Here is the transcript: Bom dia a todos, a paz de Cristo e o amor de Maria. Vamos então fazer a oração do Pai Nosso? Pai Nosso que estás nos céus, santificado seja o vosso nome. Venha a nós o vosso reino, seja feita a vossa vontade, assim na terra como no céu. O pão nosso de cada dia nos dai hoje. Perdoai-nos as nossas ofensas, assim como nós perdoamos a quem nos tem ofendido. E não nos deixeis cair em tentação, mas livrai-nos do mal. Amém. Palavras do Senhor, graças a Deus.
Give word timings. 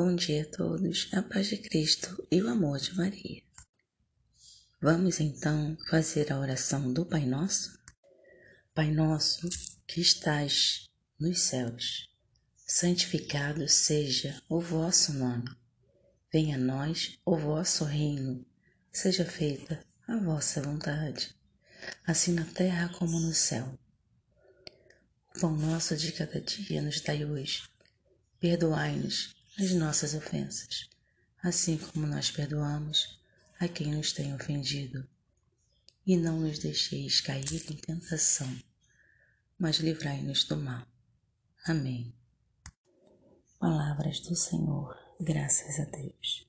Bom 0.00 0.14
dia 0.14 0.42
a 0.42 0.56
todos, 0.56 1.08
a 1.12 1.20
paz 1.20 1.48
de 1.48 1.56
Cristo 1.56 2.24
e 2.30 2.40
o 2.40 2.48
amor 2.48 2.78
de 2.78 2.94
Maria. 2.94 3.42
Vamos 4.80 5.18
então 5.18 5.76
fazer 5.90 6.32
a 6.32 6.38
oração 6.38 6.92
do 6.92 7.04
Pai 7.04 7.26
Nosso? 7.26 7.76
Pai 8.72 8.92
Nosso 8.92 9.48
que 9.88 10.00
estás 10.00 10.88
nos 11.18 11.40
céus, 11.40 12.08
santificado 12.64 13.68
seja 13.68 14.40
o 14.48 14.60
vosso 14.60 15.12
nome. 15.14 15.50
Venha 16.32 16.54
a 16.54 16.60
nós 16.60 17.18
o 17.26 17.36
vosso 17.36 17.84
reino, 17.84 18.46
seja 18.92 19.24
feita 19.24 19.84
a 20.06 20.16
vossa 20.16 20.62
vontade, 20.62 21.34
assim 22.06 22.34
na 22.34 22.44
terra 22.44 22.88
como 22.90 23.18
no 23.18 23.34
céu. 23.34 23.76
O 25.34 25.40
pão 25.40 25.56
nosso 25.56 25.96
de 25.96 26.12
cada 26.12 26.40
dia 26.40 26.80
nos 26.82 27.00
dai 27.00 27.24
hoje. 27.24 27.68
Perdoai-nos 28.38 29.36
as 29.60 29.72
nossas 29.72 30.14
ofensas, 30.14 30.88
assim 31.42 31.76
como 31.78 32.06
nós 32.06 32.30
perdoamos 32.30 33.20
a 33.58 33.66
quem 33.66 33.92
nos 33.92 34.12
tem 34.12 34.32
ofendido. 34.32 35.06
E 36.06 36.16
não 36.16 36.40
nos 36.40 36.58
deixeis 36.60 37.20
cair 37.20 37.70
em 37.70 37.76
tentação, 37.76 38.56
mas 39.58 39.78
livrai-nos 39.78 40.44
do 40.44 40.56
mal. 40.56 40.86
Amém. 41.66 42.14
Palavras 43.58 44.20
do 44.20 44.36
Senhor, 44.36 44.96
graças 45.20 45.80
a 45.80 45.84
Deus. 45.84 46.47